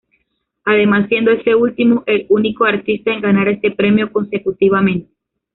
[0.65, 5.11] Además siendo este último el único artista en ganar este premio consecutivamente.